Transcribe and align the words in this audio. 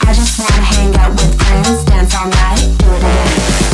I 0.00 0.12
just 0.14 0.38
wanna 0.38 0.62
hang 0.62 0.94
out 0.96 1.10
with 1.10 1.40
friends, 1.42 1.84
dance 1.84 2.14
all 2.14 2.28
night, 2.28 2.76
do 2.78 2.86
it 2.90 2.98
again. 2.98 3.68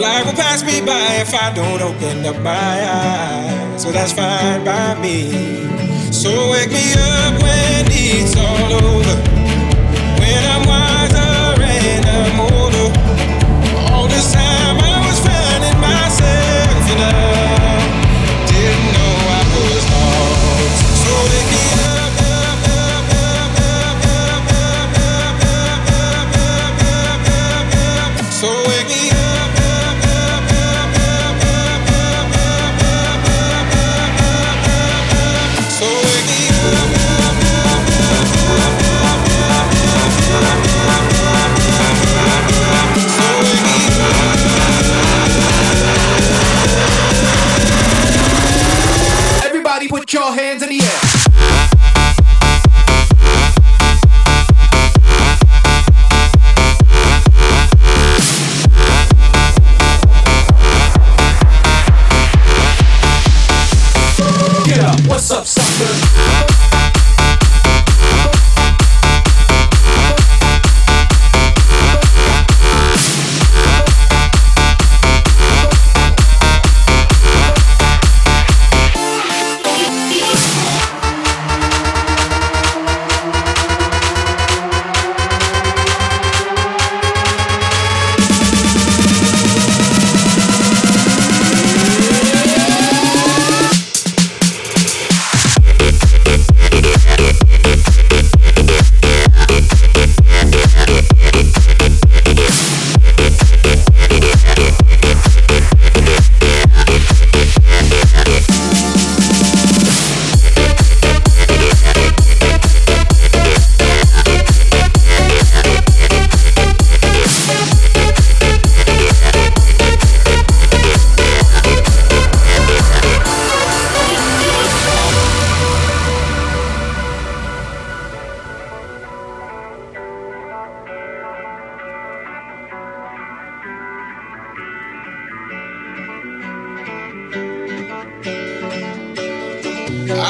Life 0.00 0.24
will 0.24 0.32
pass 0.32 0.64
me 0.64 0.80
by 0.80 1.16
if 1.20 1.34
I 1.34 1.52
don't 1.52 1.82
open 1.82 2.24
up 2.24 2.40
my 2.42 2.50
eyes. 2.50 3.82
So 3.82 3.92
that's 3.92 4.12
fine 4.12 4.64
by 4.64 4.98
me. 4.98 5.30
So 6.10 6.30
wake 6.50 6.70
me 6.70 6.94
up 6.94 7.42
when 7.42 7.84
it's 7.90 8.34
all 8.34 8.72
over. 8.72 9.16
When 10.18 10.44
I'm 10.52 10.66
wild. 10.66 10.89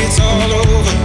it's 0.00 0.20
all 0.20 0.52
over, 0.52 0.97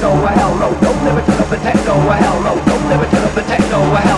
techno, 0.00 0.26
hell 0.26 0.54
no, 0.56 0.74
don't 0.80 1.04
never 1.04 1.20
turn 1.22 1.40
up 1.40 1.48
the 1.48 1.56
techno, 1.56 1.94
hell 1.94 2.40
no, 2.42 2.64
don't 2.66 2.88
never 2.88 3.06
turn 3.06 3.24
up 3.24 3.34
the 3.34 3.42
techno, 3.42 3.78
hell 3.94 4.09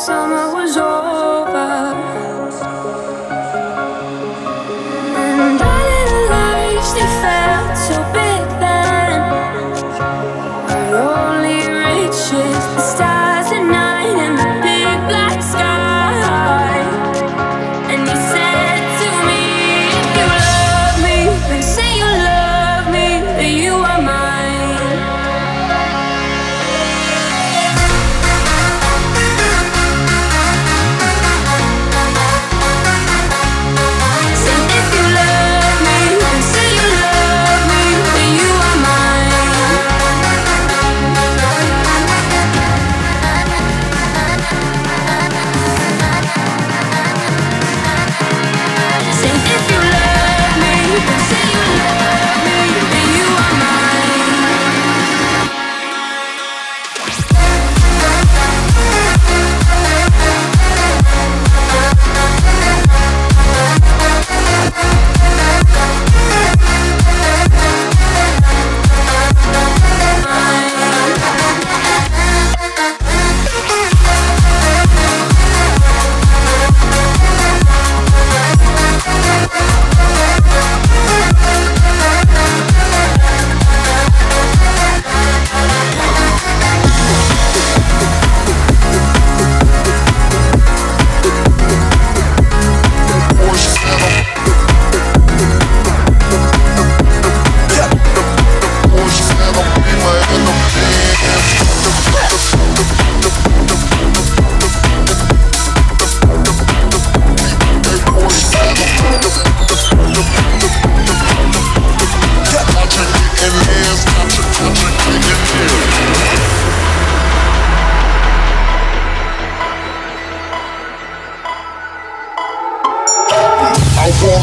summer 0.00 0.54
was 0.54 0.78
over. 0.78 0.89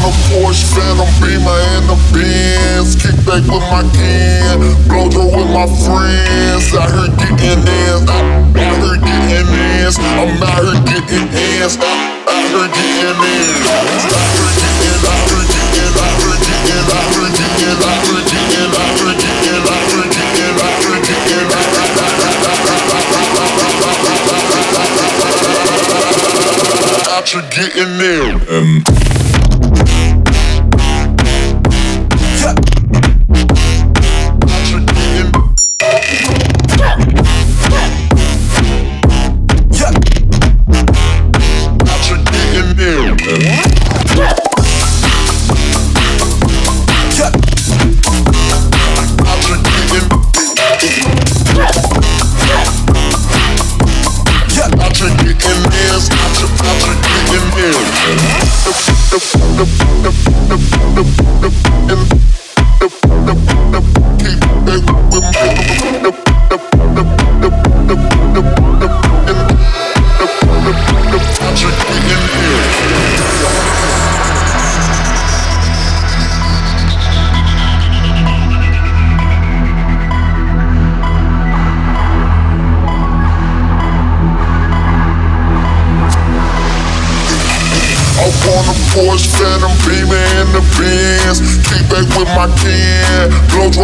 a 0.08 0.12
Porsche, 0.32 0.64
Phantom 0.72 1.08
Beamer, 1.20 1.60
and 1.76 1.84
the 1.84 1.96
Benz. 2.12 2.96
Kick 2.96 3.16
back 3.28 3.44
with 3.44 3.64
my 3.68 3.84
kin, 3.92 4.56
blow 4.88 5.08
through 5.12 5.28
with 5.36 5.50
my 5.52 5.68
friends. 5.84 6.72
Out 6.72 6.88
here 6.88 7.12
getting 7.20 7.60
ends, 7.60 8.08
out 8.08 8.24
here 8.56 8.96
getting 9.04 9.52
ends. 9.84 10.00
I'm 10.00 10.40
out 10.40 10.64
here 10.64 10.80
getting 10.88 11.28
ends, 11.28 11.76
out 11.76 11.92
getting. 12.24 12.48
Out 12.48 12.48
here 12.48 12.72
getting, 12.72 13.04
out 13.04 14.00
getting, 15.36 15.56
getting, 15.58 16.16
getting, 16.38 16.82
getting, 17.98 18.24
getting, 18.24 18.96
getting, 19.28 19.52
getting, 19.52 19.52
getting. 19.52 20.58
You're 27.30 27.42
getting 27.50 27.98
there. 27.98 28.56
Um. 28.56 29.07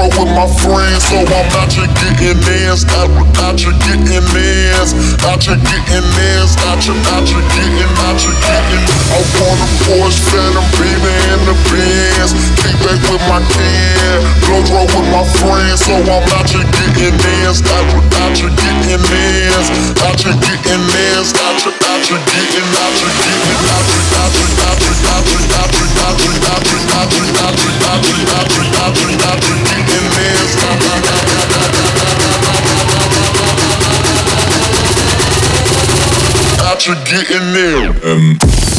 roll 0.05 0.25
with 0.25 0.33
my 0.37 0.49
friends, 0.61 1.05
so 1.09 1.17
I'm 1.17 1.49
out 1.57 1.73
here 1.73 1.88
getting 1.97 2.37
ends, 2.69 2.85
out, 2.93 3.09
here 3.57 3.73
getting 3.85 4.09
ends, 4.12 4.93
out 5.25 5.40
here 5.40 5.57
getting 5.57 6.05
ends, 6.05 6.57
out 6.69 6.83
here, 6.83 6.97
out 7.12 7.25
here 7.25 7.40
getting, 7.57 7.88
out 8.05 8.21
here 8.21 8.37
getting. 8.45 8.85
I 9.12 9.19
want 9.40 9.61
a 9.61 9.69
Porsche 9.85 10.21
Phantom, 10.29 10.67
baby, 10.77 11.12
in 11.33 11.40
the 11.49 11.57
Benz. 11.71 12.31
Keep 12.61 12.77
back 12.85 13.01
with 13.09 13.25
my 13.29 13.40
kid, 13.49 14.21
blow 14.45 14.61
draw 14.69 14.85
with 14.85 15.09
my 15.12 15.25
friends, 15.40 15.85
so 15.85 15.95
I'm 15.97 16.25
out 16.37 16.49
here 16.49 16.64
getting 16.75 17.17
ends, 17.45 17.62
out 17.64 17.85
here, 17.88 18.05
out 18.21 18.37
here 18.37 18.53
getting 18.53 19.01
ends, 19.01 19.69
out 20.05 20.21
here 20.21 20.37
getting 20.37 20.85
ends, 20.85 21.33
out 21.33 21.57
here, 21.61 21.73
out 21.73 22.03
here 22.05 22.21
getting, 22.29 22.69
out 22.77 22.95
here 23.01 23.14
getting, 23.25 23.61
out 23.73 23.85
here, 23.88 24.05
out 24.21 24.33
here. 24.33 24.54
Getting 37.14 37.37
in 37.37 37.53
there. 37.53 38.12
Um. 38.12 38.73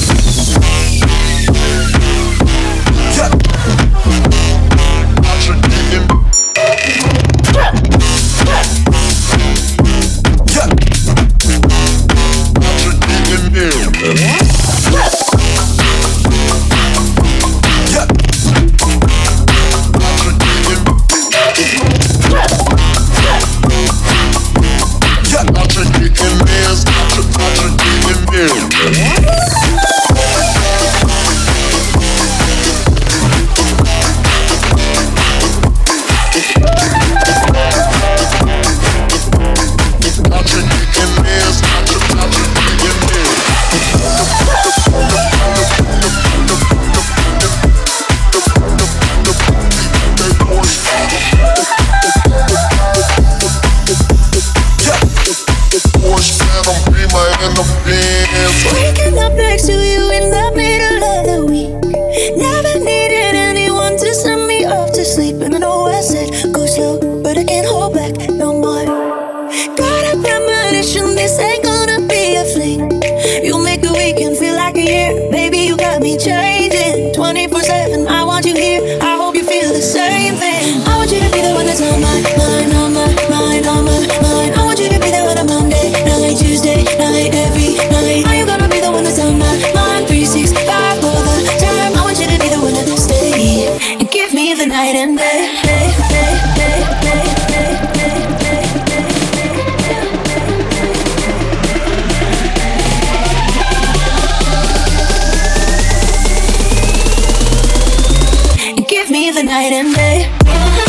night 109.69 109.73
and 109.73 109.95
day. 109.95 110.84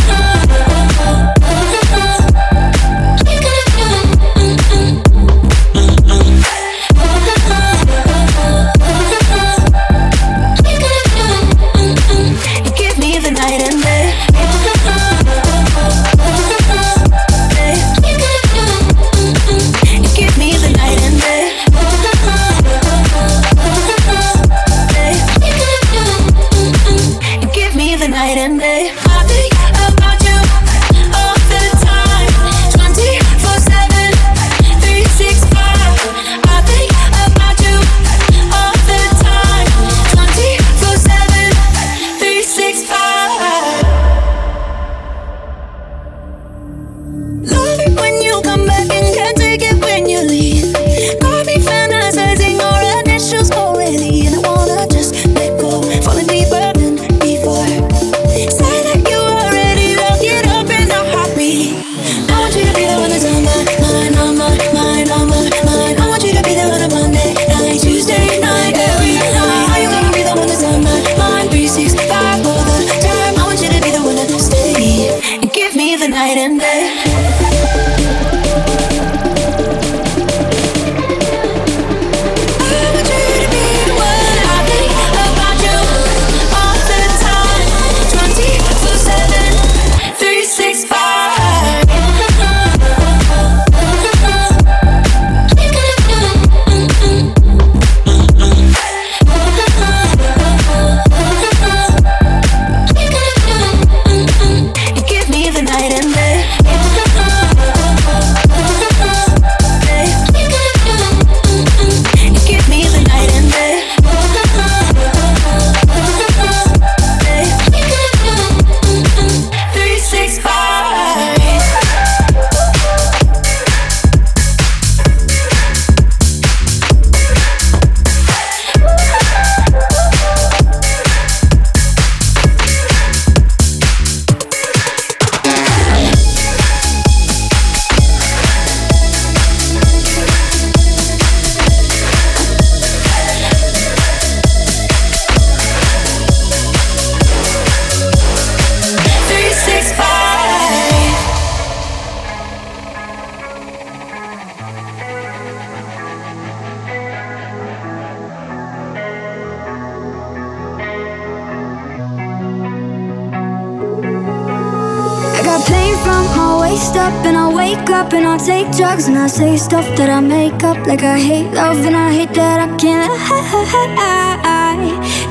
I 169.26 169.28
say 169.28 169.56
stuff 169.56 169.84
that 169.98 170.08
I 170.08 170.20
make 170.20 170.62
up 170.62 170.86
like 170.86 171.02
I 171.02 171.18
hate 171.18 171.50
love 171.50 171.84
and 171.84 171.96
I 171.96 172.12
hate 172.12 172.32
that 172.38 172.60
I 172.62 172.68
can't 172.76 173.10
I 173.10 173.18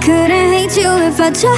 couldn't 0.03 0.51
hate 0.51 0.75
you 0.75 0.91
if 1.07 1.17
I 1.21 1.31
tried. 1.31 1.55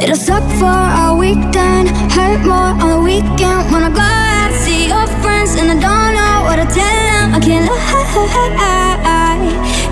It'll 0.00 0.14
suck 0.14 0.46
for 0.60 0.78
a 1.02 1.12
week 1.18 1.42
then 1.50 1.88
Hurt 2.14 2.46
more 2.46 2.70
on 2.70 2.78
the 2.86 3.00
weekend. 3.02 3.72
When 3.74 3.82
I 3.82 3.90
go 3.90 3.98
out 3.98 4.54
see 4.62 4.86
your 4.86 5.08
friends 5.18 5.58
And 5.58 5.74
I 5.74 5.78
don't 5.86 6.14
know 6.14 6.46
what 6.46 6.62
to 6.62 6.66
tell 6.70 6.94
them 7.10 7.34
I 7.34 7.40
can't 7.42 7.66
lie. 7.66 7.80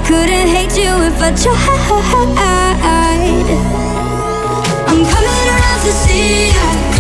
Couldn't 0.07 0.47
hate 0.55 0.79
you 0.79 0.95
if 1.11 1.19
I 1.19 1.35
tried. 1.35 1.59
I'm 4.87 5.03
coming 5.11 5.49
around 5.51 5.81
to 5.83 5.93
see 6.07 6.55
you 6.55 6.98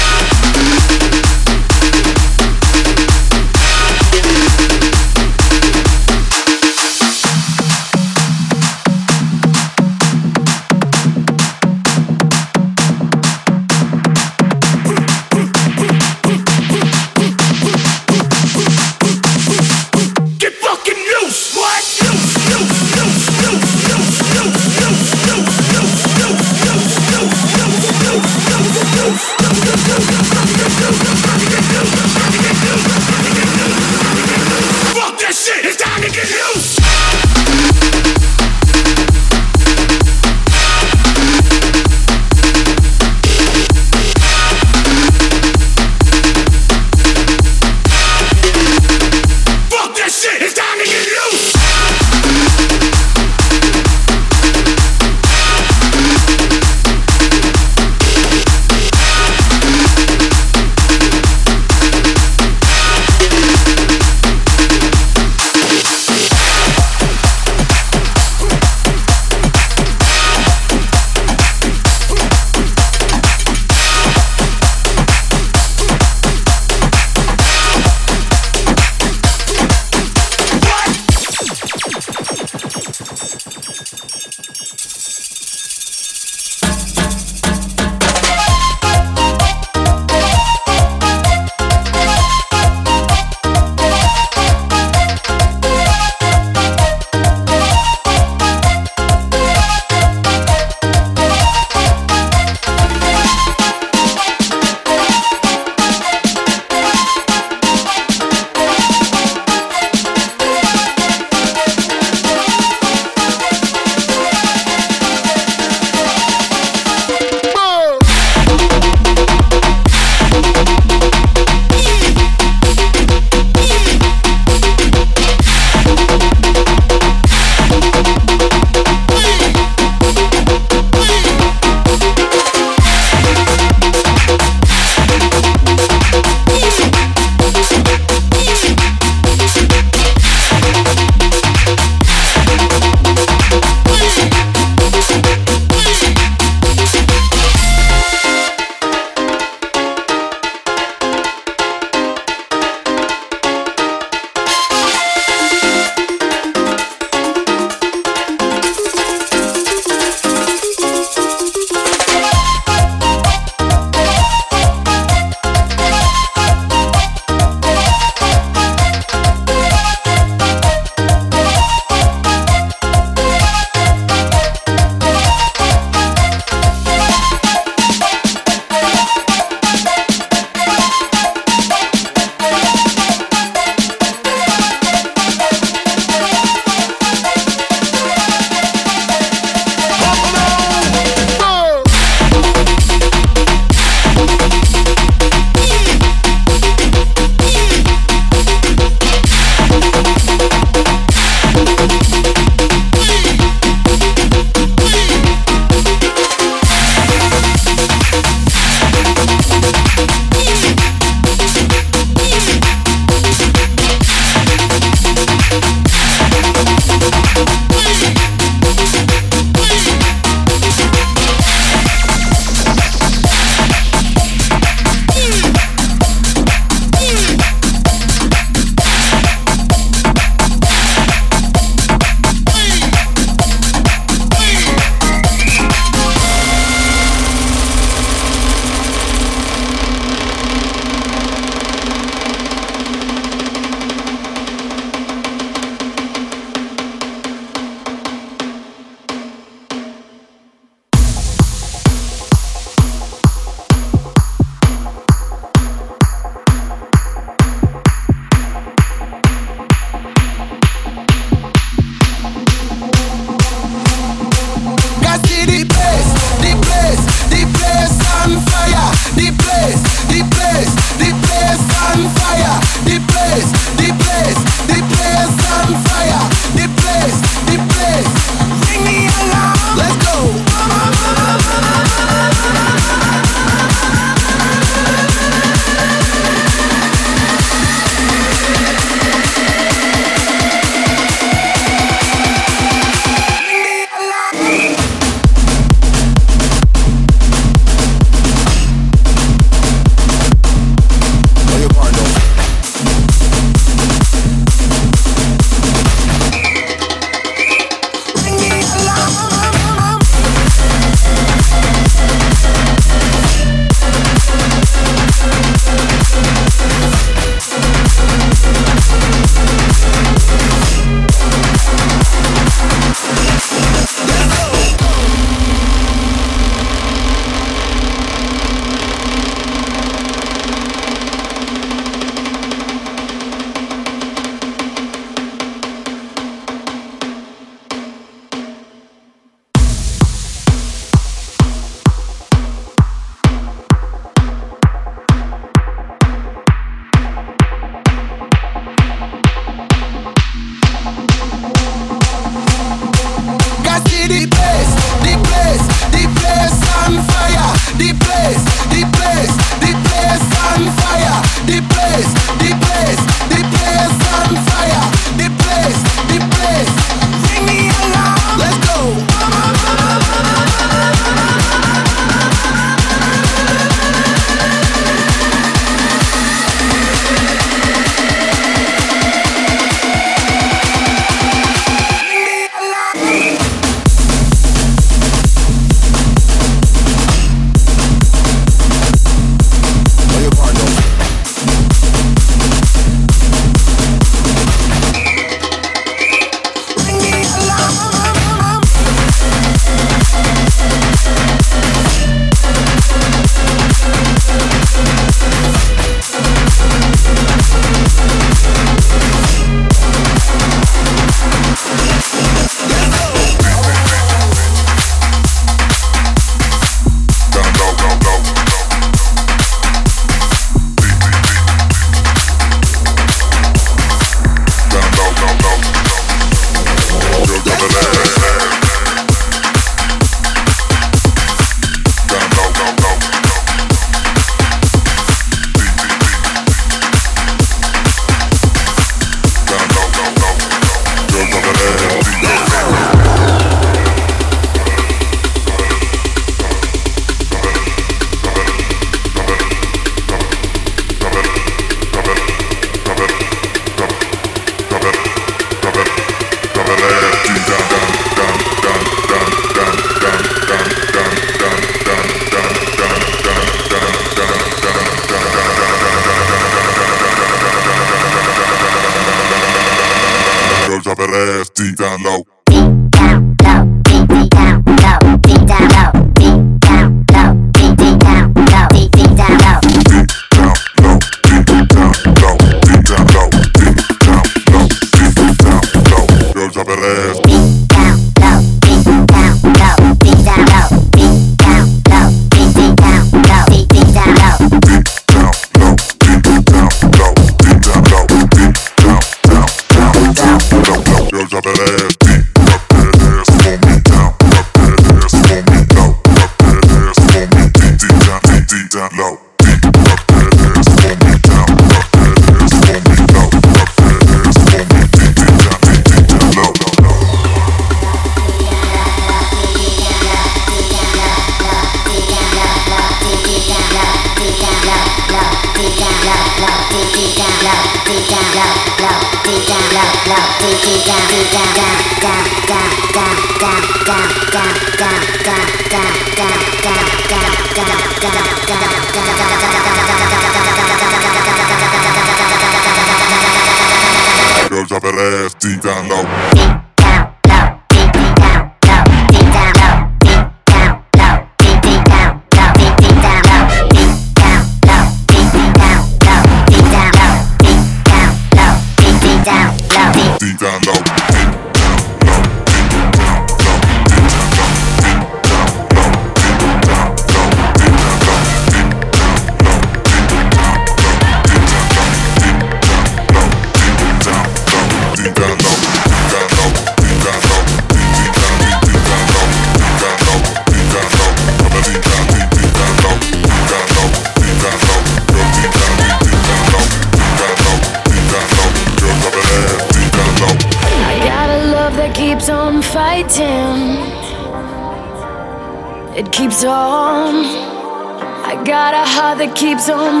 keeps 599.41 599.69
on 599.69 600.00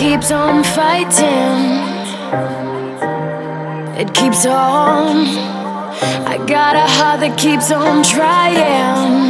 keeps 0.00 0.30
on 0.30 0.64
fighting. 0.64 1.60
It 4.00 4.14
keeps 4.14 4.46
on. 4.46 5.26
I 6.26 6.42
got 6.46 6.74
a 6.74 6.86
heart 6.96 7.20
that 7.20 7.36
keeps 7.38 7.70
on 7.70 8.02
trying. 8.02 9.20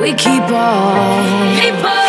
We 0.00 0.14
keep 0.14 0.48
on. 0.52 1.99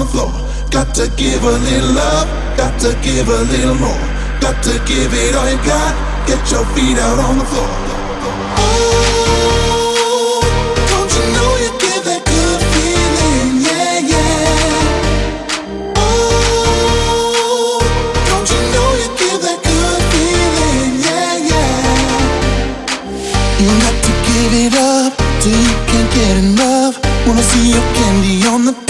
The 0.00 0.06
floor. 0.06 0.32
Got 0.70 0.94
to 0.94 1.08
give 1.16 1.44
a 1.44 1.52
little 1.68 1.92
love. 1.92 2.26
Got 2.56 2.80
to 2.80 2.96
give 3.02 3.28
a 3.28 3.42
little 3.52 3.74
more. 3.74 4.04
Got 4.40 4.62
to 4.64 4.72
give 4.88 5.12
it 5.12 5.34
all 5.36 5.48
you 5.48 5.58
got. 5.62 5.94
Get 6.26 6.40
your 6.50 6.64
feet 6.74 6.98
out 6.98 7.18
on 7.18 7.38
the 7.38 7.44
floor. 7.44 7.68
Oh, 8.64 10.40
don't 10.90 11.12
you 11.16 11.24
know 11.36 11.50
you 11.62 11.70
give 11.84 12.02
that 12.08 12.22
good 12.24 12.60
feeling? 12.72 13.60
Yeah, 13.68 13.98
yeah. 14.12 14.90
Oh, 15.96 17.80
don't 18.28 18.48
you 18.54 18.60
know 18.74 18.88
you 19.02 19.08
give 19.20 19.40
that 19.46 19.60
good 19.68 20.02
feeling? 20.12 20.90
Yeah, 21.06 21.50
yeah. 21.52 22.40
You 23.60 23.68
to 24.06 24.12
give 24.28 24.52
it 24.64 24.74
up 24.80 25.12
till 25.42 25.60
you 25.68 25.76
can't 25.90 26.10
get 26.16 26.34
enough. 26.44 26.94
Wanna 27.26 27.42
see 27.42 27.66
your 27.74 27.86
candy 27.98 28.36
on 28.48 28.64
the 28.64 28.89